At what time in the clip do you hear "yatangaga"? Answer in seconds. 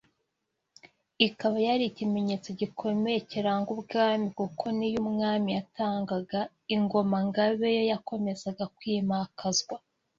5.57-6.39